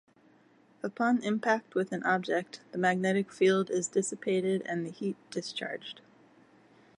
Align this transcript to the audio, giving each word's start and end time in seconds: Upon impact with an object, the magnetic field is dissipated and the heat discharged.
Upon 0.81 1.21
impact 1.21 1.75
with 1.75 1.91
an 1.91 2.01
object, 2.05 2.61
the 2.71 2.79
magnetic 2.79 3.31
field 3.31 3.69
is 3.69 3.87
dissipated 3.87 4.63
and 4.65 4.83
the 4.83 4.89
heat 4.89 5.15
discharged. 5.29 6.01